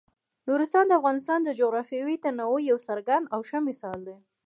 [0.47, 4.17] نورستان د افغانستان د جغرافیوي تنوع یو څرګند او ښه مثال دی.